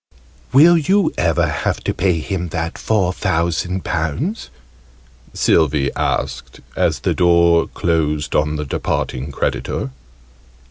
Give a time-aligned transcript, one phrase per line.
[0.51, 4.49] "Will you ever have to pay him that four thousand pounds?"
[5.35, 9.91] Sylvie asked as the door closed on the departing creditor.